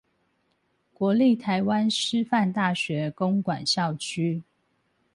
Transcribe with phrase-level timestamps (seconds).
[0.95, 4.41] 國立臺灣師範大學公館校區